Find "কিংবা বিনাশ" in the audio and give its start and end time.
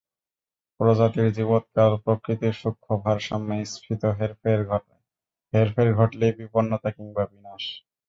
6.97-7.63